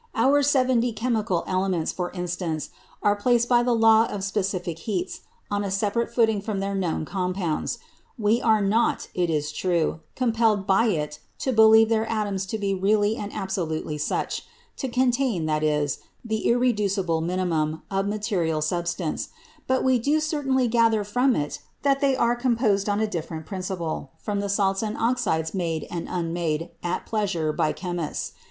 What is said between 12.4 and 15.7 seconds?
to be really and absolutely such to contain, that